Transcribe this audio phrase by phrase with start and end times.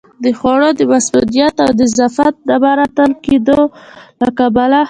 [0.23, 3.59] د خوړو د مصئونیت او نظافت نه مراعت کېدو
[4.21, 4.79] له کبله